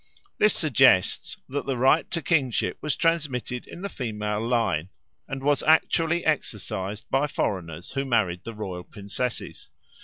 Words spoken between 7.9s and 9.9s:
who married the royal princesses.